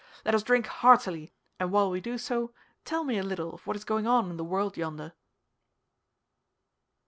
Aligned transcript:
Let 0.25 0.33
us 0.33 0.41
drink 0.41 0.65
heartily, 0.65 1.31
and 1.59 1.71
while 1.71 1.91
we 1.91 2.01
do 2.01 2.17
so, 2.17 2.55
tell 2.85 3.03
me 3.03 3.19
a 3.19 3.23
little 3.23 3.53
of 3.53 3.67
what 3.67 3.75
is 3.75 3.85
going 3.85 4.07
on 4.07 4.31
in 4.31 4.37
the 4.37 4.43
world 4.43 4.75
yonder." 4.75 5.13